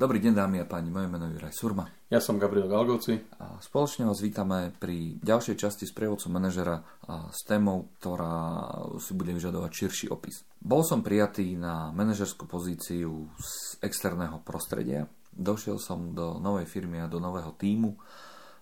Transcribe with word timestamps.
Dobrý 0.00 0.16
deň 0.16 0.32
dámy 0.32 0.56
a 0.56 0.66
páni, 0.66 0.88
moje 0.88 1.12
meno 1.12 1.28
je 1.28 1.36
Juraj 1.36 1.52
Surma. 1.52 1.84
Ja 2.08 2.24
som 2.24 2.40
Gabriel 2.40 2.72
Galgoci. 2.72 3.20
A 3.36 3.60
spoločne 3.60 4.08
vás 4.08 4.24
vítame 4.24 4.72
pri 4.80 5.20
ďalšej 5.20 5.60
časti 5.60 5.84
s 5.84 5.92
prievodcom 5.92 6.32
manažera 6.32 6.80
a 7.04 7.28
s 7.28 7.44
témou, 7.44 7.92
ktorá 8.00 8.64
si 8.96 9.12
bude 9.12 9.36
vyžadovať 9.36 9.68
širší 9.68 10.08
opis. 10.08 10.40
Bol 10.56 10.88
som 10.88 11.04
prijatý 11.04 11.52
na 11.52 11.92
manažerskú 11.92 12.48
pozíciu 12.48 13.28
z 13.36 13.76
externého 13.84 14.40
prostredia. 14.40 15.04
Došiel 15.36 15.76
som 15.76 16.16
do 16.16 16.40
novej 16.40 16.64
firmy 16.64 17.04
a 17.04 17.12
do 17.12 17.20
nového 17.20 17.52
týmu, 17.60 17.92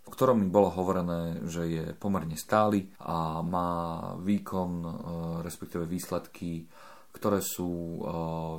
v 0.03 0.11
ktorom 0.11 0.43
mi 0.43 0.51
bolo 0.51 0.75
hovorené, 0.75 1.47
že 1.47 1.63
je 1.71 1.85
pomerne 1.95 2.35
stály 2.35 2.91
a 2.99 3.47
má 3.47 3.71
výkon, 4.19 4.71
e, 4.83 4.91
respektíve 5.47 5.87
výsledky 5.87 6.67
ktoré 7.19 7.43
sú 7.43 7.99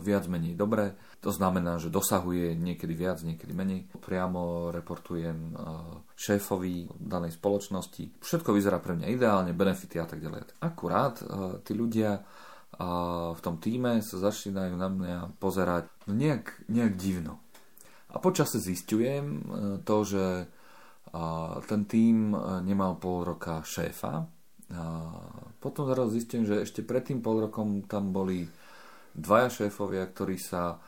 viac 0.04 0.28
menej 0.28 0.60
dobré. 0.60 1.00
To 1.24 1.32
znamená, 1.32 1.80
že 1.80 1.88
dosahuje 1.88 2.60
niekedy 2.60 2.92
viac, 2.92 3.24
niekedy 3.24 3.56
menej. 3.56 3.88
Priamo 4.04 4.68
reportujem 4.76 5.56
šéfovi 6.14 6.92
danej 7.00 7.40
spoločnosti. 7.40 8.20
Všetko 8.20 8.52
vyzerá 8.52 8.84
pre 8.84 9.00
mňa 9.00 9.08
ideálne, 9.08 9.56
benefity 9.56 9.98
a 9.98 10.08
tak 10.08 10.20
ďalej. 10.20 10.60
Akurát 10.60 11.16
tí 11.64 11.72
ľudia 11.72 12.20
v 13.34 13.40
tom 13.42 13.58
týme 13.58 14.04
sa 14.04 14.20
začínajú 14.20 14.76
na 14.78 14.88
mňa 14.88 15.42
pozerať 15.42 15.90
no 16.08 16.14
nejak, 16.16 16.70
nejak 16.70 16.94
divno. 17.00 17.42
A 18.14 18.22
počase 18.22 18.62
zistujem 18.62 19.44
to, 19.84 19.98
že 20.06 20.48
ten 21.66 21.82
tým 21.90 22.38
nemal 22.64 23.02
pol 23.02 23.26
roka 23.26 23.66
šéfa, 23.66 24.30
potom 25.60 25.86
zaraz 25.86 26.16
zistím, 26.16 26.48
že 26.48 26.64
ešte 26.64 26.82
pred 26.82 27.04
tým 27.04 27.20
pol 27.20 27.48
rokom 27.48 27.84
tam 27.84 28.16
boli 28.16 28.48
dvaja 29.14 29.52
šéfovia, 29.52 30.08
ktorí 30.08 30.40
sa 30.40 30.80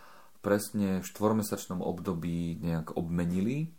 presne 0.41 1.03
v 1.03 1.05
štvormesačnom 1.05 1.83
období 1.83 2.57
nejak 2.63 2.97
obmenili. 2.97 3.69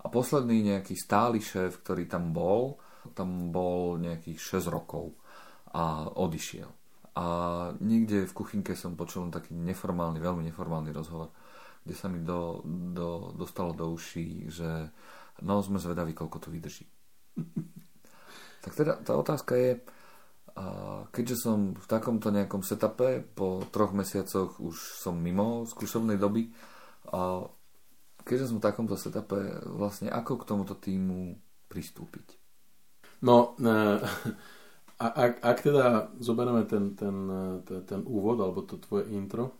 A 0.00 0.08
posledný 0.08 0.74
nejaký 0.74 0.96
stály 0.96 1.44
šéf, 1.44 1.84
ktorý 1.84 2.08
tam 2.08 2.32
bol, 2.32 2.80
tam 3.12 3.52
bol 3.52 4.00
nejakých 4.00 4.64
6 4.64 4.72
rokov 4.72 5.12
a 5.76 6.08
odišiel. 6.08 6.68
A 7.20 7.24
niekde 7.84 8.24
v 8.24 8.36
kuchynke 8.36 8.72
som 8.72 8.96
počul 8.96 9.28
taký 9.28 9.52
neformálny, 9.52 10.16
veľmi 10.16 10.42
neformálny 10.48 10.88
rozhovor, 10.88 11.36
kde 11.84 11.94
sa 11.94 12.08
mi 12.08 12.24
do, 12.24 12.64
do, 12.96 13.36
dostalo 13.36 13.76
do 13.76 13.92
uší, 13.92 14.48
že 14.48 14.88
no 15.44 15.60
sme 15.60 15.76
zvedaví, 15.76 16.16
koľko 16.16 16.38
to 16.40 16.48
vydrží. 16.48 16.86
Tak 18.60 18.76
teda 18.76 19.00
tá 19.00 19.16
otázka 19.16 19.56
je, 19.56 19.80
keďže 21.14 21.36
som 21.46 21.72
v 21.74 21.86
takomto 21.86 22.30
nejakom 22.34 22.62
setupe, 22.64 23.22
po 23.22 23.62
troch 23.70 23.94
mesiacoch 23.94 24.58
už 24.58 24.76
som 24.98 25.18
mimo 25.18 25.66
skúšobnej 25.66 26.16
doby, 26.16 26.50
a 27.10 27.44
keďže 28.22 28.52
som 28.52 28.58
v 28.58 28.66
takomto 28.66 28.94
setupe, 28.94 29.38
vlastne 29.66 30.12
ako 30.12 30.40
k 30.40 30.48
tomuto 30.48 30.74
týmu 30.76 31.38
pristúpiť? 31.70 32.38
No, 33.24 33.56
e, 33.60 33.74
a, 35.04 35.06
ak, 35.06 35.32
ak 35.40 35.58
teda 35.60 36.12
zoberieme 36.20 36.64
ten, 36.64 36.96
ten, 36.96 37.16
ten, 37.64 37.80
ten 37.84 38.00
úvod, 38.04 38.40
alebo 38.40 38.64
to 38.64 38.80
tvoje 38.80 39.08
intro, 39.12 39.56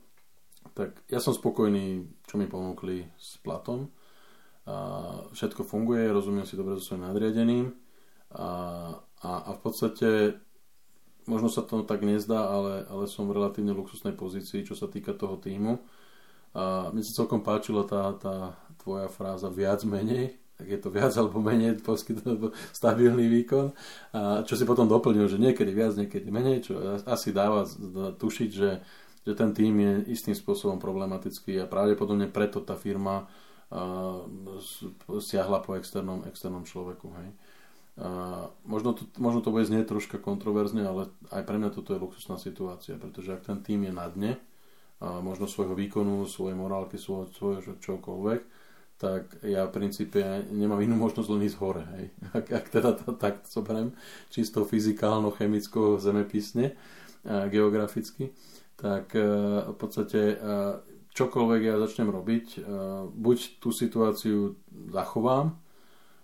tak 0.76 1.02
ja 1.08 1.18
som 1.18 1.32
spokojný, 1.32 2.04
čo 2.28 2.36
mi 2.36 2.46
ponúkli 2.46 3.08
s 3.16 3.40
platom. 3.40 3.88
A 4.68 4.76
všetko 5.32 5.64
funguje, 5.64 6.12
rozumiem 6.12 6.44
si 6.44 6.54
dobre 6.54 6.76
so 6.76 6.84
svojím 6.84 7.08
nadriadeným 7.08 7.66
a, 8.36 8.48
a, 9.24 9.30
a 9.48 9.50
v 9.56 9.60
podstate 9.64 10.08
možno 11.26 11.48
sa 11.52 11.64
to 11.64 11.82
tak 11.84 12.04
nezdá, 12.04 12.48
ale, 12.48 12.86
ale 12.88 13.04
som 13.10 13.28
v 13.28 13.36
relatívne 13.36 13.76
luxusnej 13.76 14.14
pozícii, 14.16 14.64
čo 14.64 14.78
sa 14.78 14.86
týka 14.86 15.12
toho 15.12 15.36
týmu. 15.36 15.80
A 16.54 16.90
mne 16.90 17.02
sa 17.06 17.22
celkom 17.22 17.42
páčila 17.46 17.86
tá, 17.86 18.14
tá 18.18 18.58
tvoja 18.82 19.06
fráza 19.06 19.46
viac 19.52 19.86
menej, 19.86 20.40
tak 20.58 20.66
je 20.66 20.78
to 20.82 20.88
viac 20.92 21.14
alebo 21.16 21.40
menej 21.40 21.80
poskytnúť 21.80 22.52
stabilný 22.74 23.30
výkon. 23.40 23.72
A 24.12 24.42
čo 24.44 24.58
si 24.58 24.68
potom 24.68 24.84
doplnil, 24.90 25.30
že 25.30 25.40
niekedy 25.40 25.70
viac, 25.72 25.96
niekedy 25.96 26.28
menej, 26.28 26.68
čo 26.68 26.74
asi 27.06 27.32
dáva 27.32 27.64
tušiť, 28.18 28.50
že, 28.50 28.70
že 29.24 29.32
ten 29.32 29.56
tým 29.56 29.74
je 29.80 29.92
istým 30.12 30.36
spôsobom 30.36 30.76
problematický 30.76 31.56
a 31.62 31.70
pravdepodobne 31.70 32.28
preto 32.28 32.60
tá 32.60 32.74
firma 32.76 33.24
uh, 33.24 34.26
siahla 35.22 35.64
po 35.64 35.78
externom, 35.78 36.26
externom 36.28 36.66
človeku. 36.66 37.08
Hej. 37.08 37.30
Uh, 37.30 37.49
možno, 38.64 38.96
to, 38.96 39.04
možno 39.20 39.44
to 39.44 39.52
bude 39.52 39.68
znieť 39.68 39.92
troška 39.92 40.16
kontroverzne, 40.16 40.88
ale 40.88 41.12
aj 41.28 41.42
pre 41.44 41.56
mňa 41.60 41.70
toto 41.74 41.92
je 41.92 42.00
luxusná 42.00 42.40
situácia, 42.40 42.96
pretože 42.96 43.36
ak 43.36 43.44
ten 43.44 43.58
tým 43.60 43.88
je 43.88 43.92
na 43.92 44.06
dne, 44.08 44.32
uh, 45.00 45.20
možno 45.20 45.44
svojho 45.44 45.76
výkonu, 45.76 46.24
svojej 46.24 46.56
morálky, 46.56 46.96
svojho, 46.96 47.28
svojho 47.32 47.76
čokoľvek, 47.76 48.40
tak 49.00 49.40
ja 49.48 49.64
v 49.64 49.72
princípe 49.72 50.20
nemám 50.52 50.84
inú 50.84 50.96
možnosť 51.00 51.28
len 51.32 51.44
ísť 51.48 51.56
hore. 51.60 51.84
Hej. 51.96 52.04
Ak, 52.36 52.46
ak 52.52 52.64
teda 52.68 52.90
to, 52.92 53.16
tak 53.16 53.48
zoberiem 53.48 53.96
čisto 54.28 54.68
fyzikálno, 54.68 55.32
chemicko, 55.32 55.96
zemepisne, 55.96 56.76
geograficky, 57.24 58.32
tak 58.80 59.12
uh, 59.12 59.68
v 59.72 59.76
podstate 59.76 60.20
uh, 60.40 60.80
čokoľvek 61.12 61.60
ja 61.68 61.76
začnem 61.76 62.08
robiť, 62.08 62.46
uh, 62.56 63.04
buď 63.12 63.60
tú 63.60 63.76
situáciu 63.76 64.56
zachovám, 64.88 65.52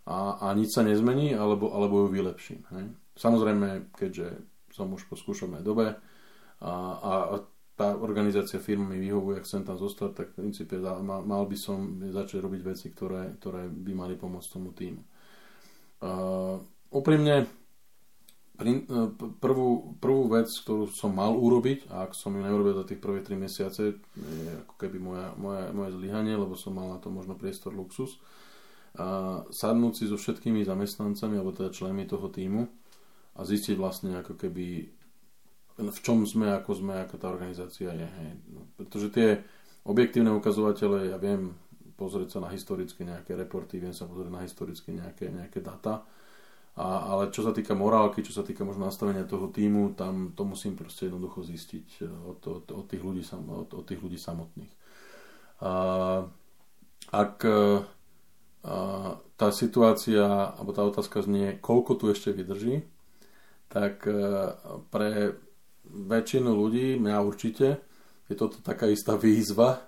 a, 0.06 0.38
a 0.38 0.46
nič 0.54 0.70
sa 0.70 0.86
nezmení, 0.86 1.34
alebo, 1.34 1.74
alebo 1.74 2.06
ju 2.06 2.08
vylepším. 2.14 2.62
Hej. 2.72 2.86
Samozrejme, 3.18 3.90
keďže 3.90 4.38
som 4.70 4.92
už 4.94 5.10
po 5.10 5.18
skúšobnej 5.18 5.66
dobe 5.66 5.98
a, 6.62 6.72
a 7.02 7.12
tá 7.76 7.92
organizácia 7.92 8.56
firmy 8.56 8.96
mi 8.96 8.98
vyhovuje, 9.04 9.44
chcem 9.44 9.60
tam 9.60 9.76
zostať, 9.76 10.10
tak 10.16 10.26
v 10.32 10.48
princípe 10.48 10.80
mal, 10.80 11.44
by 11.44 11.56
som 11.60 12.00
začať 12.08 12.40
robiť 12.40 12.60
veci, 12.64 12.88
ktoré, 12.88 13.36
ktoré 13.36 13.68
by 13.68 13.92
mali 13.92 14.14
pomôcť 14.16 14.48
tomu 14.48 14.72
týmu. 14.72 15.04
Uh, 16.00 16.56
úprimne, 16.88 17.44
prvú, 19.44 20.00
prvú 20.00 20.24
vec, 20.32 20.48
ktorú 20.48 20.88
som 20.88 21.12
mal 21.12 21.36
urobiť, 21.36 21.92
a 21.92 22.08
ak 22.08 22.16
som 22.16 22.32
ju 22.32 22.40
neurobil 22.40 22.72
za 22.72 22.88
tých 22.88 23.00
prvé 23.00 23.20
3 23.20 23.36
mesiace, 23.36 24.00
je 24.16 24.52
ako 24.64 24.74
keby 24.80 24.96
moja, 24.96 25.28
moja, 25.36 25.68
moje 25.76 26.00
zlyhanie, 26.00 26.32
lebo 26.32 26.56
som 26.56 26.72
mal 26.72 26.96
na 26.96 26.98
to 27.00 27.12
možno 27.12 27.36
priestor 27.36 27.76
luxus, 27.76 28.16
a 28.96 29.40
sadnúť 29.52 29.92
si 29.92 30.04
so 30.08 30.16
všetkými 30.16 30.64
zamestnancami 30.64 31.36
alebo 31.36 31.52
teda 31.52 31.72
členmi 31.72 32.08
toho 32.08 32.32
týmu 32.32 32.64
a 33.36 33.40
zistiť 33.44 33.76
vlastne 33.76 34.16
ako 34.20 34.34
keby 34.40 34.88
v 35.76 35.98
čom 36.00 36.24
sme, 36.24 36.48
ako 36.56 36.72
sme, 36.72 37.04
ako 37.04 37.20
tá 37.20 37.28
organizácia 37.28 37.92
je. 37.92 38.08
Hej. 38.08 38.30
No, 38.48 38.64
pretože 38.80 39.12
tie 39.12 39.44
objektívne 39.84 40.32
ukazovatele, 40.32 41.12
ja 41.12 41.20
viem 41.20 41.52
pozrieť 42.00 42.36
sa 42.36 42.38
na 42.40 42.48
historické 42.48 43.04
nejaké 43.04 43.36
reporty, 43.36 43.80
viem 43.80 43.92
sa 43.92 44.08
pozrieť 44.08 44.32
na 44.32 44.44
historické 44.44 44.92
nejaké, 44.92 45.28
nejaké 45.28 45.60
data, 45.60 46.04
a, 46.76 47.12
ale 47.12 47.32
čo 47.32 47.40
sa 47.40 47.56
týka 47.56 47.72
morálky, 47.72 48.20
čo 48.20 48.36
sa 48.36 48.44
týka 48.44 48.60
možno 48.60 48.84
nastavenia 48.84 49.24
toho 49.24 49.48
týmu, 49.48 49.96
tam 49.96 50.36
to 50.36 50.44
musím 50.44 50.76
proste 50.76 51.08
jednoducho 51.08 51.40
zistiť 51.40 51.88
eh, 52.00 52.08
od, 52.08 52.40
od, 52.44 52.64
od, 52.68 52.84
tých, 52.84 53.00
ľudí, 53.00 53.24
od, 53.32 53.68
od 53.72 53.84
tých 53.84 54.00
ľudí 54.00 54.20
samotných. 54.20 54.72
A, 55.64 55.72
ak 57.16 57.36
eh, 57.48 57.80
tá 59.36 59.48
situácia, 59.54 60.26
alebo 60.58 60.74
tá 60.74 60.82
otázka 60.82 61.22
znie, 61.22 61.54
koľko 61.62 61.92
tu 61.94 62.04
ešte 62.10 62.34
vydrží, 62.34 62.82
tak 63.70 64.02
e, 64.08 64.14
pre 64.90 65.38
väčšinu 65.86 66.50
ľudí, 66.50 66.98
mňa 66.98 67.16
určite, 67.22 67.78
je 68.26 68.34
toto 68.34 68.58
taká 68.58 68.90
istá 68.90 69.14
výzva 69.14 69.86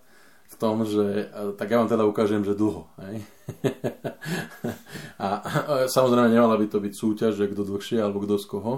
v 0.49 0.55
tom, 0.63 0.87
že 0.87 1.27
e, 1.27 1.59
tak 1.59 1.75
ja 1.75 1.83
vám 1.83 1.91
teda 1.91 2.05
ukážem, 2.07 2.47
že 2.47 2.55
dlho. 2.55 2.87
Hej? 3.03 3.27
a, 5.27 5.29
samozrejme 5.91 6.31
nemala 6.31 6.55
by 6.55 6.67
to 6.71 6.79
byť 6.79 6.95
súťaž, 6.95 7.33
že 7.35 7.51
kto 7.51 7.63
dlhšie 7.67 7.99
alebo 7.99 8.23
kto 8.23 8.37
z 8.39 8.47
koho, 8.47 8.75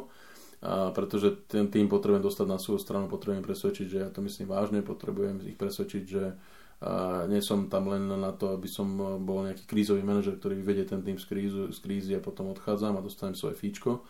pretože 0.93 1.49
ten 1.49 1.73
tým 1.73 1.89
potrebujem 1.89 2.21
dostať 2.21 2.47
na 2.47 2.61
svoju 2.61 2.81
stranu, 2.85 3.09
potrebujem 3.09 3.41
presvedčiť, 3.41 3.87
že 3.89 3.99
ja 4.05 4.09
to 4.13 4.21
myslím 4.21 4.45
vážne, 4.45 4.85
potrebujem 4.85 5.41
ich 5.49 5.57
presvedčiť, 5.57 6.05
že 6.05 6.37
a 6.81 7.29
nie 7.29 7.45
som 7.45 7.69
tam 7.69 7.93
len 7.93 8.09
na 8.09 8.33
to, 8.33 8.57
aby 8.57 8.65
som 8.65 8.89
bol 9.21 9.45
nejaký 9.45 9.69
krízový 9.69 10.01
manažer, 10.01 10.41
ktorý 10.41 10.65
vyvedie 10.65 10.89
ten 10.89 11.05
tým 11.05 11.21
z, 11.21 11.29
krízu, 11.29 11.63
z 11.69 11.79
krízy 11.85 12.17
a 12.17 12.25
potom 12.25 12.49
odchádzam 12.57 12.97
a 12.97 13.05
dostanem 13.05 13.37
svoje 13.37 13.61
fíčko. 13.61 14.01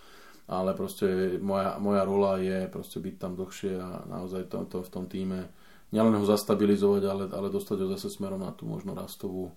Ale 0.46 0.74
proste 0.78 1.38
moja, 1.42 1.82
moja 1.82 2.06
rola 2.06 2.38
je 2.38 2.70
proste 2.70 3.02
byť 3.02 3.14
tam 3.18 3.34
dlhšie 3.34 3.74
a 3.74 4.06
naozaj 4.06 4.46
to, 4.50 4.62
to 4.70 4.78
v 4.86 4.90
tom 4.90 5.10
týme 5.10 5.50
nielen 5.90 6.14
ho 6.14 6.22
zastabilizovať, 6.22 7.02
ale, 7.10 7.24
ale 7.34 7.50
dostať 7.50 7.76
ho 7.82 7.86
zase 7.98 8.06
smerom 8.06 8.38
na 8.38 8.54
tú 8.54 8.70
možno 8.70 8.94
rastovú, 8.94 9.50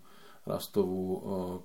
rastovú 0.49 1.01
o, 1.05 1.17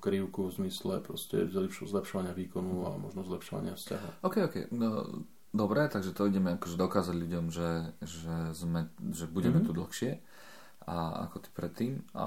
krivku 0.04 0.52
v 0.52 0.64
zmysle 0.64 1.00
proste 1.00 1.48
zlepšovania 1.48 2.36
výkonu 2.36 2.88
a 2.88 3.00
možno 3.00 3.24
zlepšovania 3.24 3.72
vzťahu. 3.72 4.20
OK, 4.20 4.36
OK. 4.52 4.56
No, 4.76 5.24
dobre, 5.52 5.88
takže 5.88 6.12
to 6.12 6.28
ideme 6.28 6.60
akože 6.60 6.76
dokázať 6.76 7.16
ľuďom, 7.16 7.44
že, 7.48 7.96
že, 8.04 8.36
sme, 8.52 8.92
že 9.12 9.24
budeme 9.24 9.64
mm-hmm. 9.64 9.72
tu 9.72 9.80
dlhšie 9.80 10.12
a 10.88 11.28
ako 11.28 11.44
ty 11.44 11.48
predtým. 11.52 12.00
A 12.16 12.24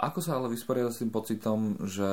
ako 0.00 0.18
sa 0.24 0.40
ale 0.40 0.48
vysporiadať 0.50 0.92
s 0.96 1.00
tým 1.04 1.12
pocitom, 1.12 1.76
že 1.84 2.08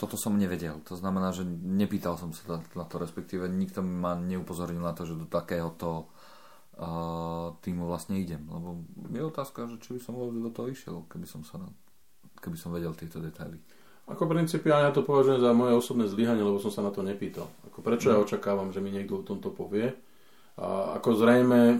toto 0.00 0.16
som 0.16 0.40
nevedel? 0.40 0.80
To 0.88 0.96
znamená, 0.96 1.36
že 1.36 1.44
nepýtal 1.46 2.16
som 2.16 2.32
sa 2.32 2.58
na 2.74 2.84
to, 2.88 2.96
respektíve 2.96 3.44
nikto 3.46 3.84
ma 3.84 4.16
neupozornil 4.16 4.80
na 4.80 4.96
to, 4.96 5.04
že 5.04 5.20
do 5.20 5.28
takéhoto 5.28 6.08
týmu 7.60 7.84
vlastne 7.84 8.16
idem. 8.16 8.40
Lebo 8.48 8.80
je 9.12 9.20
otázka, 9.20 9.68
že 9.68 9.76
či 9.84 9.94
by 9.94 10.00
som 10.00 10.16
vôbec 10.16 10.40
do 10.40 10.48
toho 10.48 10.72
išiel, 10.72 11.04
keby 11.12 11.28
som, 11.28 11.44
sa 11.44 11.60
keby 12.40 12.56
som 12.56 12.72
vedel 12.72 12.96
tieto 12.96 13.20
detaily. 13.20 13.60
Ako 14.08 14.24
principiálne 14.26 14.88
ja 14.88 14.96
to 14.96 15.04
považujem 15.04 15.44
za 15.44 15.52
moje 15.52 15.76
osobné 15.76 16.08
zlyhanie, 16.08 16.40
lebo 16.40 16.56
som 16.56 16.72
sa 16.72 16.80
na 16.80 16.90
to 16.90 17.04
nepýtal. 17.04 17.46
Ako 17.68 17.84
prečo 17.84 18.10
ja 18.10 18.18
očakávam, 18.18 18.72
že 18.72 18.80
mi 18.80 18.90
niekto 18.90 19.20
o 19.20 19.26
tomto 19.26 19.52
povie. 19.52 19.92
A 20.56 20.98
ako 20.98 21.20
zrejme, 21.20 21.78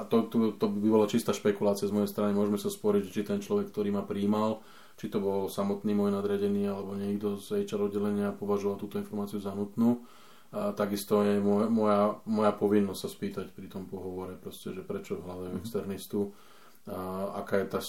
a 0.00 0.08
to, 0.08 0.24
to, 0.32 0.56
to 0.56 0.66
by 0.72 0.88
bola 0.88 1.04
čistá 1.04 1.36
špekulácia 1.36 1.84
z 1.84 1.92
mojej 1.92 2.08
strany, 2.08 2.32
môžeme 2.32 2.56
sa 2.56 2.72
sporiť, 2.72 3.12
či 3.12 3.20
ten 3.20 3.44
človek, 3.44 3.68
ktorý 3.68 3.92
ma 3.92 4.00
príjmal, 4.00 4.64
či 4.96 5.12
to 5.12 5.20
bol 5.20 5.52
samotný 5.52 5.92
môj 5.92 6.16
nadriadený 6.16 6.72
alebo 6.72 6.96
niekto 6.96 7.36
z 7.36 7.68
HR 7.68 7.92
oddelenia 7.92 8.32
považoval 8.32 8.80
túto 8.80 8.96
informáciu 8.96 9.36
za 9.36 9.52
nutnú. 9.52 10.08
A 10.50 10.74
takisto 10.74 11.22
je 11.22 11.38
moja, 11.38 11.70
moja, 11.70 12.00
moja 12.26 12.50
povinnosť 12.50 13.00
sa 13.00 13.10
spýtať 13.12 13.46
pri 13.54 13.70
tom 13.70 13.86
pohovore, 13.86 14.34
proste, 14.34 14.74
že 14.74 14.82
prečo 14.82 15.20
hľadajú 15.22 15.54
mm-hmm. 15.54 15.62
externistu, 15.62 16.34
a 16.90 17.38
aká 17.44 17.60
je 17.60 17.66
tá 17.70 17.80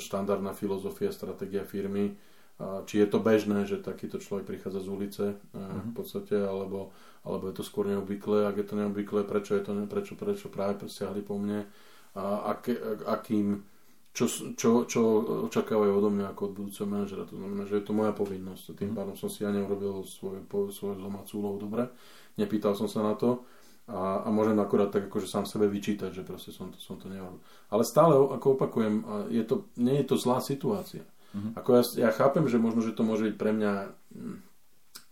štandardná 0.00 0.56
filozofia, 0.56 1.14
stratégia 1.14 1.62
firmy, 1.62 2.16
či 2.58 2.98
je 2.98 3.06
to 3.06 3.22
bežné, 3.22 3.70
že 3.70 3.78
takýto 3.78 4.18
človek 4.18 4.50
prichádza 4.50 4.82
z 4.82 4.88
ulice 4.90 5.24
mm-hmm. 5.38 5.90
v 5.90 5.92
podstate, 5.94 6.34
alebo, 6.34 6.90
alebo 7.22 7.46
je 7.46 7.54
to 7.54 7.62
skôr 7.62 7.86
neobvyklé, 7.86 8.50
ak 8.50 8.58
je 8.58 8.66
to 8.66 8.74
neobvyklé, 8.74 9.22
prečo, 9.22 9.54
je 9.54 9.62
to, 9.62 9.72
prečo, 9.86 10.18
prečo 10.18 10.50
práve 10.50 10.74
presiahli 10.82 11.22
po 11.22 11.38
mne 11.38 11.70
a 12.18 12.50
ak, 12.50 12.66
akým, 13.06 13.62
čo, 14.10 14.26
čo, 14.58 14.70
čo 14.90 15.00
očakávajú 15.46 15.92
odo 16.02 16.10
mňa 16.10 16.34
ako 16.34 16.42
od 16.50 16.52
budúceho 16.58 16.88
manažera. 16.90 17.30
To 17.30 17.38
znamená, 17.38 17.62
že 17.70 17.78
je 17.78 17.84
to 17.86 17.94
moja 17.94 18.10
povinnosť. 18.10 18.74
Tým 18.74 18.90
mhm. 18.90 18.96
pádom 18.98 19.14
som 19.14 19.30
si 19.30 19.46
ja 19.46 19.54
neurobil 19.54 20.02
svoju, 20.02 20.42
svoju 20.74 20.98
domácu 20.98 21.32
úlohu 21.38 21.62
dobre. 21.62 21.86
Nepýtal 22.34 22.74
som 22.74 22.90
sa 22.90 23.06
na 23.06 23.14
to 23.14 23.46
a, 23.86 24.26
a 24.26 24.28
môžem 24.34 24.58
akurát 24.58 24.90
tak 24.90 25.06
akože 25.06 25.30
sám 25.30 25.46
sebe 25.46 25.70
vyčítať, 25.70 26.10
že 26.10 26.26
proste 26.26 26.50
som 26.50 26.74
to, 26.74 26.78
som 26.82 26.98
to 26.98 27.06
neurobil. 27.06 27.38
Ale 27.70 27.86
stále, 27.86 28.18
ako 28.18 28.58
opakujem, 28.58 28.94
je 29.30 29.46
to, 29.46 29.70
nie 29.78 30.02
je 30.02 30.06
to 30.10 30.16
zlá 30.18 30.42
situácia. 30.42 31.06
Uh-huh. 31.34 31.52
Ako 31.60 31.70
ja, 31.78 32.08
ja 32.08 32.10
chápem, 32.10 32.48
že 32.48 32.56
možno, 32.56 32.80
že 32.80 32.96
to 32.96 33.04
môže 33.04 33.28
byť 33.32 33.36
pre 33.36 33.52
mňa 33.52 33.72
hm, 34.16 34.36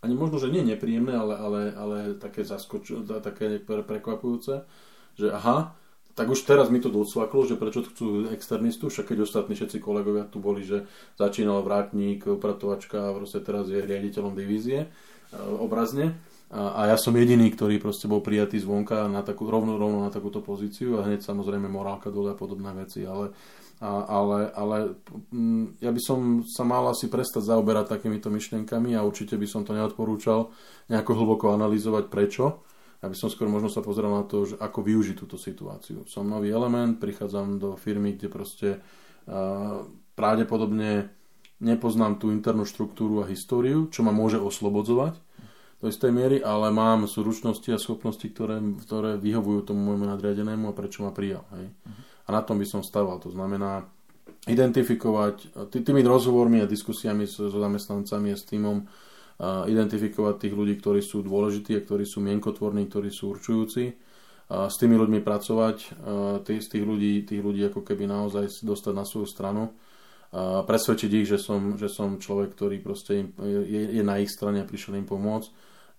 ani 0.01 0.13
možno, 0.13 0.37
že 0.37 0.53
nie 0.53 0.61
nepríjemné, 0.61 1.13
ale, 1.13 1.35
ale, 1.37 1.61
ale 1.73 1.97
také 2.17 2.45
zaskoč, 2.45 2.93
také 3.21 3.57
prekvapujúce, 3.61 4.65
že 5.17 5.27
aha, 5.33 5.73
tak 6.17 6.33
už 6.33 6.49
teraz 6.49 6.73
mi 6.73 6.81
to 6.81 6.89
docvaklo, 6.89 7.45
že 7.45 7.61
prečo 7.61 7.85
chcú 7.85 8.33
externistu, 8.33 8.89
však 8.89 9.13
keď 9.13 9.17
ostatní 9.21 9.53
všetci 9.53 9.77
kolegovia 9.77 10.25
tu 10.25 10.41
boli, 10.41 10.65
že 10.65 10.89
začínal 11.13 11.61
vrátnik, 11.61 12.25
upratovačka 12.25 13.09
a 13.09 13.13
proste 13.13 13.37
teraz 13.41 13.69
je 13.69 13.77
riaditeľom 13.77 14.33
divízie, 14.33 14.85
e, 14.85 15.37
obrazne. 15.37 16.17
A, 16.49 16.73
a 16.73 16.81
ja 16.89 16.97
som 16.97 17.13
jediný, 17.13 17.53
ktorý 17.53 17.77
proste 17.77 18.09
bol 18.09 18.25
prijatý 18.25 18.57
zvonka 18.57 19.05
na 19.05 19.21
takú, 19.21 19.45
rovno, 19.45 19.77
rovno 19.77 20.01
na 20.01 20.09
takúto 20.09 20.41
pozíciu 20.41 20.97
a 20.97 21.05
hneď 21.05 21.21
samozrejme 21.21 21.69
morálka 21.69 22.09
dole 22.09 22.33
a 22.33 22.39
podobné 22.39 22.73
veci, 22.73 23.05
ale, 23.05 23.37
a, 23.77 24.09
ale, 24.09 24.49
ale 24.57 24.77
m, 25.29 25.37
mm, 25.37 25.65
ja 25.85 25.93
by 25.93 26.01
som 26.01 26.19
sa 26.41 26.65
mal 26.65 26.89
asi 26.89 27.09
prestať 27.13 27.45
zaoberať 27.45 27.93
takýmito 27.93 28.33
myšlienkami 28.33 28.97
a 28.97 29.05
určite 29.05 29.37
by 29.37 29.45
som 29.45 29.61
to 29.61 29.77
neodporúčal 29.77 30.49
nejako 30.89 31.11
hlboko 31.13 31.53
analyzovať 31.53 32.09
prečo, 32.09 32.65
aby 33.05 33.13
som 33.13 33.29
skôr 33.29 33.45
možno 33.45 33.69
sa 33.69 33.85
pozrel 33.85 34.09
na 34.09 34.25
to, 34.25 34.49
že 34.49 34.55
ako 34.57 34.81
využiť 34.81 35.15
túto 35.15 35.37
situáciu. 35.37 36.09
Som 36.09 36.33
nový 36.33 36.49
element, 36.49 36.97
prichádzam 36.97 37.61
do 37.61 37.69
firmy, 37.77 38.17
kde 38.17 38.27
proste 38.33 38.69
uh, 38.81 39.85
pravdepodobne 40.17 41.13
nepoznám 41.61 42.17
tú 42.17 42.33
internú 42.33 42.65
štruktúru 42.65 43.21
a 43.21 43.29
históriu, 43.29 43.89
čo 43.93 44.01
ma 44.01 44.09
môže 44.09 44.41
oslobodzovať 44.41 45.21
do 45.77 45.85
istej 45.85 46.09
miery, 46.09 46.37
ale 46.41 46.73
mám 46.73 47.05
súručnosti 47.05 47.69
a 47.69 47.77
schopnosti, 47.77 48.25
ktoré, 48.25 48.57
ktoré 48.81 49.21
vyhovujú 49.21 49.69
tomu 49.69 49.93
môjmu 49.93 50.09
nadriadenému 50.09 50.73
a 50.73 50.77
prečo 50.77 51.05
ma 51.05 51.13
prijal. 51.13 51.45
Hej. 51.53 51.69
Uh-huh. 51.69 52.16
A 52.27 52.35
na 52.35 52.43
tom 52.43 52.59
by 52.59 52.67
som 52.67 52.83
stával. 52.83 53.23
To 53.23 53.31
znamená 53.31 53.87
identifikovať 54.47 55.55
tými 55.71 56.03
rozhovormi 56.03 56.59
a 56.63 56.67
diskusiami 56.67 57.23
so, 57.23 57.47
zamestnancami 57.47 58.35
a 58.35 58.37
s 58.37 58.43
týmom 58.43 58.83
identifikovať 59.67 60.35
tých 60.49 60.53
ľudí, 60.55 60.75
ktorí 60.81 60.99
sú 60.99 61.21
dôležití 61.23 61.77
a 61.77 61.83
ktorí 61.85 62.03
sú 62.03 62.19
mienkotvorní, 62.25 62.89
ktorí 62.89 63.13
sú 63.13 63.37
určujúci. 63.37 63.95
A 64.47 64.71
s 64.71 64.79
tými 64.79 64.95
ľuďmi 64.95 65.19
pracovať, 65.21 65.77
z 66.47 66.67
tých 66.67 66.83
ľudí, 66.87 67.27
tých 67.27 67.43
ľudí 67.43 67.67
ako 67.67 67.83
keby 67.83 68.07
naozaj 68.07 68.63
dostať 68.63 68.93
na 68.95 69.03
svoju 69.03 69.27
stranu 69.27 69.75
a 70.31 70.63
presvedčiť 70.63 71.11
ich, 71.23 71.27
že 71.27 71.39
som, 71.39 71.79
že 71.79 71.87
som 71.87 72.19
človek, 72.19 72.51
ktorý 72.55 72.83
proste 72.83 73.23
im, 73.23 73.27
je, 73.39 73.95
je 73.95 74.03
na 74.03 74.19
ich 74.19 74.27
strane 74.27 74.59
a 74.59 74.67
prišiel 74.67 74.99
im 74.99 75.07
pomôcť. 75.07 75.49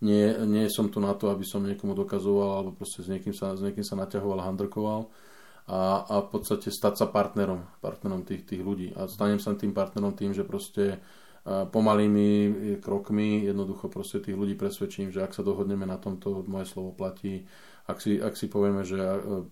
Nie, 0.04 0.36
nie 0.44 0.68
som 0.68 0.92
tu 0.92 1.00
na 1.00 1.16
to, 1.16 1.32
aby 1.32 1.44
som 1.48 1.64
niekomu 1.64 1.96
dokazoval 1.96 2.60
alebo 2.60 2.76
proste 2.76 3.00
s 3.00 3.08
niekým 3.08 3.32
sa, 3.32 3.56
s 3.56 3.64
niekým 3.64 3.82
sa 3.82 3.96
naťahoval 3.96 4.44
a 4.44 4.48
handrkoval 4.48 5.08
a, 5.68 6.08
a 6.08 6.14
v 6.24 6.28
podstate 6.32 6.72
stať 6.72 7.04
sa 7.04 7.06
partnerom, 7.06 7.68
partnerom 7.84 8.24
tých, 8.24 8.48
tých 8.48 8.64
ľudí. 8.64 8.96
A 8.96 9.04
stanem 9.04 9.36
sa 9.36 9.52
tým 9.52 9.76
partnerom 9.76 10.16
tým, 10.16 10.32
že 10.32 10.48
proste 10.48 10.98
pomalými 11.48 12.52
krokmi 12.80 13.44
jednoducho 13.48 13.88
proste 13.88 14.20
tých 14.20 14.36
ľudí 14.36 14.52
presvedčím, 14.52 15.08
že 15.08 15.24
ak 15.24 15.32
sa 15.32 15.40
dohodneme 15.40 15.88
na 15.88 15.96
tomto, 15.96 16.44
moje 16.44 16.68
slovo 16.68 16.92
platí. 16.92 17.48
Ak 17.88 18.04
si, 18.04 18.20
ak 18.20 18.36
si 18.36 18.52
povieme, 18.52 18.84
že 18.84 19.00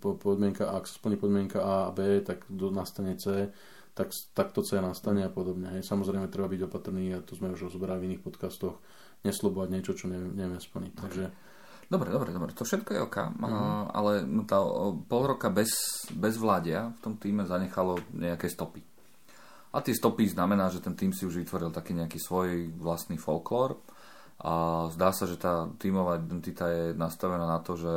podmienka, 0.01 0.69
ak 0.69 0.85
sa 0.85 1.01
splní 1.01 1.17
podmienka 1.17 1.57
A 1.65 1.89
a 1.89 1.95
B, 1.97 2.21
tak 2.21 2.45
do, 2.53 2.69
nastane 2.69 3.17
C, 3.17 3.49
tak, 3.97 4.13
tak 4.37 4.53
to 4.53 4.61
C 4.61 4.77
nastane 4.77 5.25
a 5.25 5.33
podobne. 5.33 5.73
Hej. 5.73 5.89
Samozrejme 5.89 6.29
treba 6.29 6.53
byť 6.53 6.69
opatrný 6.69 7.17
a 7.17 7.25
to 7.25 7.33
sme 7.33 7.57
už 7.57 7.73
rozoberali 7.73 8.05
v 8.05 8.07
iných 8.13 8.25
podcastoch, 8.29 8.77
neslobovať 9.25 9.69
niečo, 9.73 9.97
čo 9.97 10.13
neviem, 10.13 10.37
nevieme 10.37 10.61
splniť. 10.61 10.93
Takže... 10.97 11.25
Dobre, 11.87 12.11
dobre, 12.11 12.35
dobre, 12.35 12.51
to 12.51 12.67
všetko 12.67 12.91
je 12.91 13.01
OK, 13.07 13.17
uh-huh. 13.23 13.95
ale 13.95 14.27
no 14.27 14.43
tá 14.43 14.59
pol 15.07 15.23
roka 15.23 15.55
bez, 15.55 15.71
bez 16.11 16.35
vládia 16.35 16.91
v 16.91 16.99
tom 16.99 17.15
týme 17.15 17.47
zanechalo 17.47 18.03
nejaké 18.11 18.51
stopy. 18.51 18.83
A 19.71 19.79
tie 19.85 19.95
stopy 19.95 20.27
znamená, 20.27 20.67
že 20.67 20.83
ten 20.83 20.99
tým 20.99 21.15
si 21.15 21.23
už 21.23 21.47
vytvoril 21.47 21.71
taký 21.71 21.95
nejaký 21.95 22.19
svoj 22.19 22.75
vlastný 22.75 23.23
folklór 23.23 23.79
a 24.43 24.87
zdá 24.91 25.15
sa, 25.15 25.31
že 25.31 25.39
tá 25.39 25.71
tímová 25.79 26.19
identita 26.19 26.67
je 26.67 26.91
nastavená 26.97 27.47
na 27.47 27.63
to, 27.63 27.79
že 27.79 27.95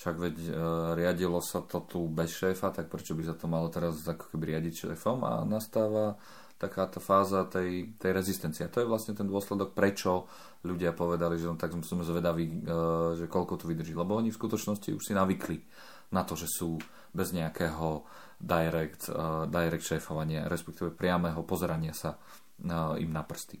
však 0.00 0.16
veď 0.16 0.36
e, 0.40 0.50
riadilo 0.96 1.44
sa 1.44 1.60
to 1.60 1.84
tu 1.84 2.08
bez 2.08 2.32
šéfa, 2.32 2.72
tak 2.72 2.88
prečo 2.88 3.12
by 3.12 3.22
sa 3.30 3.36
to 3.36 3.46
malo 3.46 3.68
teraz 3.68 4.00
ako 4.00 4.32
keby 4.32 4.56
riadiť 4.56 4.88
šéfom 4.88 5.20
a 5.22 5.44
nastáva 5.44 6.16
taká 6.60 6.84
tá 6.84 7.00
fáza 7.00 7.48
tej, 7.48 7.96
tej 7.96 8.12
rezistencie. 8.12 8.68
A 8.68 8.72
to 8.72 8.84
je 8.84 8.90
vlastne 8.90 9.16
ten 9.16 9.24
dôsledok, 9.24 9.72
prečo 9.72 10.28
ľudia 10.60 10.92
povedali, 10.92 11.40
že 11.40 11.48
no, 11.48 11.56
tak 11.56 11.72
sme 11.72 12.04
zvedaví, 12.04 12.44
e, 12.44 12.54
že 13.16 13.24
koľko 13.32 13.56
to 13.56 13.64
vydrží. 13.64 13.96
Lebo 13.96 14.20
oni 14.20 14.28
v 14.28 14.36
skutočnosti 14.36 14.92
už 14.92 15.00
si 15.00 15.16
navykli 15.16 15.64
na 16.12 16.20
to, 16.20 16.36
že 16.36 16.52
sú 16.52 16.76
bez 17.16 17.32
nejakého 17.32 18.04
direct, 18.40 19.12
uh, 19.12 19.44
direct 19.46 19.84
šéfovania, 19.84 20.48
respektíve 20.48 20.90
priamého 20.90 21.44
pozerania 21.44 21.92
sa 21.92 22.16
uh, 22.16 22.96
im 22.96 23.12
na 23.12 23.22
prsty. 23.22 23.60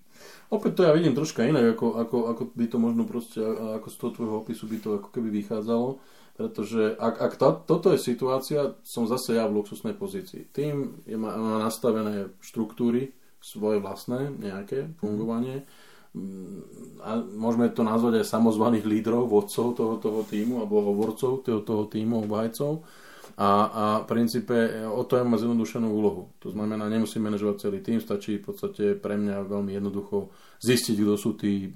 Opäť 0.50 0.72
to 0.80 0.82
ja 0.88 0.92
vidím 0.96 1.14
troška 1.14 1.46
inak, 1.46 1.76
ako, 1.78 2.00
ako, 2.00 2.16
ako 2.32 2.42
by 2.56 2.66
to 2.66 2.78
možno 2.80 3.04
proste, 3.06 3.38
ako 3.44 3.86
z 3.86 3.96
toho 4.00 4.10
tvojho 4.16 4.34
opisu 4.42 4.64
by 4.66 4.78
to 4.82 4.88
ako 4.98 5.08
keby 5.12 5.28
vychádzalo, 5.30 6.00
pretože 6.40 6.96
ak, 6.96 7.14
ak 7.20 7.32
tá, 7.36 7.52
toto 7.52 7.92
je 7.92 8.00
situácia, 8.00 8.72
som 8.80 9.04
zase 9.04 9.36
ja 9.36 9.44
v 9.44 9.60
luxusnej 9.60 9.92
pozícii. 9.92 10.48
Tým 10.48 11.04
je, 11.04 11.20
má, 11.20 11.36
má 11.36 11.60
nastavené 11.60 12.32
štruktúry, 12.40 13.12
svoje 13.44 13.76
vlastné 13.76 14.32
nejaké 14.40 14.96
fungovanie, 15.04 15.68
mm, 16.16 17.00
a 17.04 17.20
môžeme 17.20 17.68
to 17.68 17.84
nazvať 17.84 18.24
aj 18.24 18.32
samozvaných 18.32 18.88
lídrov, 18.88 19.28
vodcov 19.28 19.76
toho, 19.76 20.00
toho 20.00 20.24
týmu, 20.24 20.64
alebo 20.64 20.80
hovorcov 20.80 21.44
toho, 21.44 21.60
toho 21.60 21.84
týmu, 21.92 22.24
obhajcov 22.24 22.88
a, 23.36 23.50
a 23.72 23.84
v 24.00 24.06
princípe 24.08 24.84
o 24.84 25.00
to 25.04 25.16
ja 25.16 25.24
mám 25.24 25.40
zjednodušenú 25.40 25.88
úlohu. 25.88 26.28
To 26.44 26.52
znamená, 26.52 26.88
nemusím 26.92 27.24
manažovať 27.24 27.56
celý 27.68 27.78
tým, 27.80 28.00
stačí 28.00 28.40
v 28.40 28.52
podstate 28.52 28.84
pre 28.96 29.16
mňa 29.16 29.48
veľmi 29.48 29.72
jednoducho 29.76 30.32
zistiť, 30.60 30.96
kto 31.00 31.14
sú 31.16 31.30
tí 31.40 31.72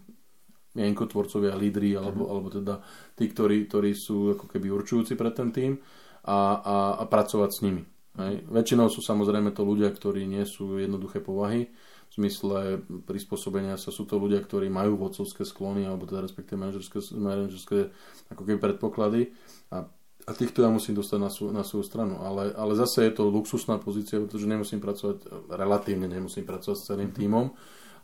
mienkotvorcovia, 0.75 1.59
lídry, 1.59 1.95
alebo, 1.95 2.27
mm. 2.27 2.31
alebo 2.31 2.49
teda 2.51 2.75
tí, 3.15 3.31
ktorí, 3.31 3.67
ktorí 3.71 3.91
sú 3.95 4.35
ako 4.39 4.47
keby 4.51 4.71
určujúci 4.71 5.15
pre 5.15 5.31
ten 5.31 5.55
tým 5.55 5.79
a, 6.27 6.39
a, 6.61 6.77
a 7.01 7.05
pracovať 7.07 7.51
s 7.51 7.63
nimi. 7.63 7.83
Hej. 8.15 8.47
Väčšinou 8.47 8.87
sú 8.91 9.03
samozrejme 9.03 9.51
to 9.51 9.67
ľudia, 9.67 9.91
ktorí 9.91 10.27
nie 10.27 10.47
sú 10.47 10.79
jednoduché 10.79 11.19
povahy, 11.19 11.71
v 12.15 12.23
zmysle 12.23 12.79
prispôsobenia 13.11 13.75
sa 13.75 13.91
sú 13.91 14.07
to 14.07 14.23
ľudia, 14.23 14.39
ktorí 14.39 14.71
majú 14.71 15.03
vodcovské 15.03 15.43
sklony 15.43 15.83
alebo 15.83 16.07
teda 16.07 16.23
respektíve 16.23 16.63
manažerské, 16.63 17.03
manažerské 17.11 17.91
ako 18.31 18.43
keby 18.47 18.59
predpoklady 18.63 19.35
a 19.75 19.91
a 20.25 20.33
týchto 20.33 20.65
ja 20.65 20.73
musím 20.73 20.97
dostať 20.97 21.19
na, 21.21 21.29
sú, 21.29 21.53
na 21.53 21.61
svoju 21.61 21.85
stranu. 21.85 22.25
Ale, 22.25 22.57
ale 22.57 22.73
zase 22.73 23.05
je 23.05 23.13
to 23.13 23.29
luxusná 23.29 23.77
pozícia, 23.77 24.17
pretože 24.17 24.49
nemusím 24.49 24.81
pracovať, 24.81 25.21
relatívne 25.53 26.09
nemusím 26.09 26.49
pracovať 26.49 26.77
s 26.81 26.87
celým 26.89 27.13
týmom, 27.13 27.53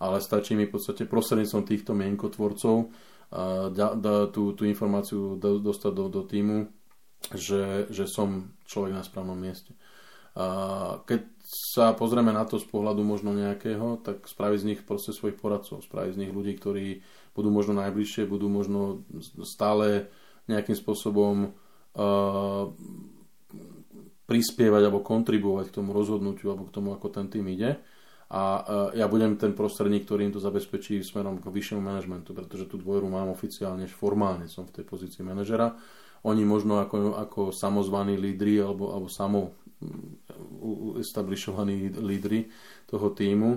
ale 0.01 0.25
stačí 0.25 0.57
mi 0.57 0.65
v 0.65 0.75
podstate 0.75 1.05
prostredníctvom 1.05 1.65
týchto 1.69 1.93
mienkotvorcov 1.93 2.89
da, 3.71 3.95
da, 3.95 4.27
tú, 4.27 4.57
tú 4.59 4.67
informáciu 4.67 5.39
do, 5.39 5.63
dostať 5.63 5.93
do, 5.95 6.05
do 6.11 6.23
týmu, 6.27 6.67
že, 7.37 7.87
že 7.93 8.11
som 8.11 8.51
človek 8.67 8.97
na 8.97 9.07
správnom 9.07 9.39
mieste. 9.39 9.77
A 10.35 11.03
keď 11.07 11.27
sa 11.43 11.93
pozrieme 11.95 12.31
na 12.31 12.47
to 12.47 12.59
z 12.59 12.67
pohľadu 12.67 13.03
možno 13.03 13.35
nejakého, 13.35 14.03
tak 14.03 14.27
spraviť 14.27 14.59
z 14.63 14.69
nich 14.73 14.81
proste 14.83 15.11
svojich 15.11 15.39
poradcov, 15.39 15.83
spraviť 15.83 16.13
z 16.15 16.21
nich 16.27 16.33
ľudí, 16.33 16.55
ktorí 16.59 16.87
budú 17.35 17.51
možno 17.51 17.79
najbližšie, 17.79 18.31
budú 18.31 18.51
možno 18.51 19.07
stále 19.43 20.11
nejakým 20.47 20.75
spôsobom 20.75 21.55
prispievať 24.31 24.83
alebo 24.87 25.03
kontribuovať 25.03 25.71
k 25.71 25.77
tomu 25.83 25.91
rozhodnutiu 25.91 26.55
alebo 26.55 26.71
k 26.71 26.75
tomu, 26.75 26.95
ako 26.95 27.11
ten 27.11 27.27
tým 27.27 27.51
ide. 27.51 27.83
A 28.31 28.63
ja 28.95 29.11
budem 29.11 29.35
ten 29.35 29.59
prostredník, 29.59 30.07
ktorý 30.07 30.31
im 30.31 30.35
to 30.35 30.39
zabezpečí 30.39 31.03
smerom 31.03 31.43
k 31.43 31.51
vyššiemu 31.51 31.83
manažmentu, 31.83 32.31
pretože 32.31 32.71
tú 32.71 32.79
dvojru 32.79 33.11
mám 33.11 33.27
oficiálne, 33.27 33.91
formálne 33.91 34.47
som 34.47 34.71
v 34.71 34.81
tej 34.81 34.85
pozícii 34.87 35.27
manažera. 35.27 35.75
Oni 36.23 36.47
možno 36.47 36.79
ako, 36.79 37.19
ako 37.19 37.41
samozvaní 37.51 38.15
lídry 38.15 38.63
alebo, 38.63 38.95
alebo 38.95 39.11
samo 39.11 39.51
establishovaní 41.01 41.91
lídry 41.91 42.47
toho 42.87 43.11
týmu 43.17 43.51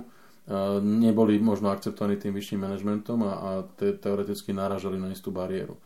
neboli 0.82 1.38
možno 1.38 1.70
akceptovaní 1.70 2.18
tým 2.18 2.34
vyšším 2.34 2.64
manažmentom 2.64 3.18
a, 3.24 3.32
a 3.32 3.50
te, 3.78 3.94
teoreticky 3.96 4.52
naražali 4.52 4.98
na 4.98 5.12
istú 5.12 5.30
bariéru 5.30 5.76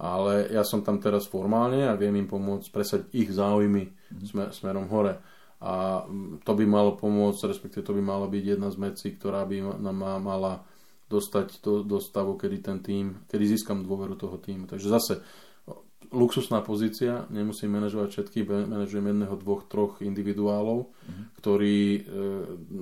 ale 0.00 0.48
ja 0.48 0.64
som 0.64 0.80
tam 0.80 0.96
teraz 0.96 1.28
formálne 1.28 1.84
a 1.84 1.92
viem 1.92 2.16
im 2.16 2.24
pomôcť 2.24 2.72
presať 2.72 3.00
ich 3.12 3.28
záujmy 3.28 3.84
mm. 3.84 4.24
smer, 4.24 4.48
smerom 4.56 4.88
hore. 4.88 5.20
A 5.60 6.08
to 6.40 6.52
by 6.56 6.64
malo 6.64 6.96
pomôcť, 6.96 7.52
respektíve 7.52 7.84
to 7.84 7.92
by 7.92 8.00
malo 8.00 8.24
byť 8.32 8.44
jedna 8.56 8.72
z 8.72 8.80
vecí, 8.80 9.12
ktorá 9.12 9.44
by 9.44 9.76
nám 9.76 9.98
mala 10.24 10.64
dostať 11.10 11.60
do, 11.60 11.84
do 11.84 11.98
stavu, 12.00 12.38
kedy 12.40 12.56
ten 12.64 12.78
tým, 12.80 13.04
kedy 13.28 13.44
získam 13.44 13.84
dôveru 13.84 14.16
toho 14.16 14.40
týmu. 14.40 14.70
Takže 14.70 14.88
zase 14.88 15.14
luxusná 16.10 16.62
pozícia, 16.64 17.26
nemusím 17.30 17.76
manažovať 17.76 18.08
všetky, 18.10 18.38
manažujem 18.46 19.06
jedného, 19.14 19.34
dvoch, 19.38 19.66
troch 19.68 20.02
individuálov, 20.02 20.90
mm-hmm. 20.90 21.24
ktorí, 21.38 21.78
e, 21.78 22.00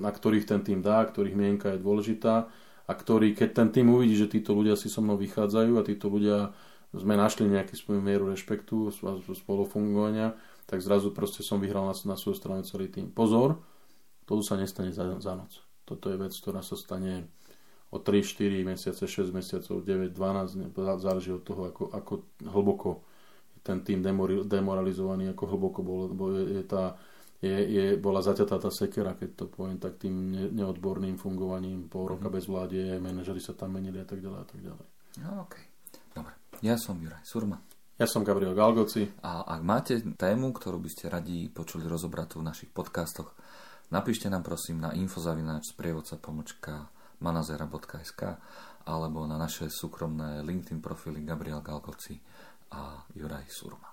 na 0.01 0.09
ktorých 0.09 0.45
ten 0.49 0.61
tým 0.65 0.79
dá, 0.81 1.05
ktorých 1.05 1.37
mienka 1.37 1.73
je 1.73 1.83
dôležitá 1.83 2.49
a 2.89 2.91
ktorý, 2.91 3.37
keď 3.37 3.49
ten 3.53 3.69
tým 3.69 3.93
uvidí, 3.93 4.17
že 4.17 4.31
títo 4.31 4.57
ľudia 4.57 4.73
si 4.73 4.89
so 4.89 5.05
mnou 5.05 5.17
vychádzajú 5.21 5.73
a 5.77 5.85
títo 5.85 6.09
ľudia 6.09 6.57
sme 6.89 7.13
našli 7.13 7.45
nejaký 7.45 7.77
svoj 7.77 8.01
mieru 8.01 8.33
rešpektu, 8.33 8.89
spolufungovania, 9.37 10.33
tak 10.69 10.85
zrazu 10.85 11.09
proste 11.09 11.41
som 11.41 11.57
vyhral 11.57 11.89
na, 11.89 11.97
na 12.05 12.13
svoju 12.13 12.37
stranu 12.37 12.61
celý 12.61 12.93
tým. 12.93 13.09
Pozor, 13.09 13.57
toto 14.29 14.45
sa 14.45 14.53
nestane 14.53 14.93
za, 14.93 15.17
za 15.17 15.33
noc. 15.33 15.65
Toto 15.81 16.13
je 16.13 16.21
vec, 16.21 16.29
ktorá 16.29 16.61
sa 16.61 16.77
stane 16.77 17.33
o 17.89 17.97
3, 17.97 18.21
4 18.21 18.61
mesiace, 18.61 19.01
6 19.01 19.33
mesiacov, 19.33 19.81
9, 19.81 20.13
12, 20.13 20.69
záleží 21.01 21.33
od 21.33 21.41
toho, 21.41 21.73
ako, 21.73 21.83
ako 21.89 22.13
hlboko 22.45 23.01
ten 23.65 23.81
tým 23.81 23.99
demoralizovaný, 24.45 25.33
ako 25.33 25.43
hlboko 25.49 25.79
bol, 25.83 25.99
lebo 26.13 26.31
je, 26.31 26.61
je 26.61 26.63
tá, 26.63 26.95
je, 27.41 27.51
je, 27.51 27.85
bola 27.99 28.23
zaťatá 28.23 28.61
tá 28.61 28.71
sekera, 28.71 29.17
keď 29.17 29.29
to 29.35 29.45
poviem, 29.49 29.81
tak 29.81 29.99
tým 29.99 30.15
ne, 30.31 30.43
neodborným 30.53 31.19
fungovaním, 31.19 31.89
pol 31.89 32.15
roka 32.15 32.29
mm-hmm. 32.29 32.37
bez 32.39 32.45
vládie, 32.47 32.85
manažeri 33.01 33.41
sa 33.41 33.57
tam 33.57 33.75
menili 33.75 33.99
a 33.99 34.07
tak 34.07 34.21
ďalej 34.23 34.39
a 34.39 34.47
tak 34.47 34.59
ďalej. 34.63 34.85
No, 35.25 35.29
okay. 35.43 35.65
Dobre. 36.13 36.33
Ja 36.61 36.77
som 36.79 37.01
Juraj 37.01 37.25
Surma. 37.25 37.78
Ja 37.99 38.07
som 38.07 38.23
Gabriel 38.23 38.55
Galgoci. 38.55 39.11
A 39.27 39.43
ak 39.43 39.59
máte 39.59 39.99
tému, 39.99 40.55
ktorú 40.55 40.79
by 40.79 40.87
ste 40.87 41.11
radi 41.11 41.51
počuli 41.51 41.83
rozobrať 41.83 42.39
v 42.39 42.47
našich 42.47 42.71
podcastoch, 42.71 43.35
napíšte 43.91 44.31
nám 44.31 44.47
prosím 44.47 44.79
na 44.79 44.95
infozavináč 44.95 45.75
sprievodca 45.75 46.15
pomočka 46.15 46.87
manazera.sk 47.19 48.39
alebo 48.87 49.27
na 49.27 49.35
naše 49.35 49.67
súkromné 49.67 50.39
LinkedIn 50.47 50.79
profily 50.79 51.27
Gabriel 51.27 51.59
Galgoci 51.59 52.15
a 52.71 53.03
Juraj 53.19 53.51
Surma. 53.51 53.88